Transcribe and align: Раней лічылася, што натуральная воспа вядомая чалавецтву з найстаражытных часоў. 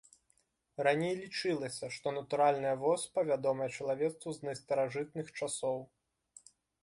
Раней 0.85 1.11
лічылася, 1.23 1.85
што 1.97 2.07
натуральная 2.15 2.71
воспа 2.85 3.25
вядомая 3.31 3.69
чалавецтву 3.81 4.29
з 4.37 4.49
найстаражытных 4.49 5.27
часоў. 5.39 5.77